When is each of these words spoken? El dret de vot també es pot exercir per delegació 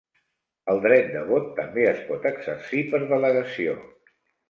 El 0.73 0.81
dret 0.85 1.11
de 1.17 1.21
vot 1.27 1.53
també 1.61 1.85
es 1.91 2.01
pot 2.09 2.27
exercir 2.33 2.85
per 2.91 3.05
delegació 3.15 3.81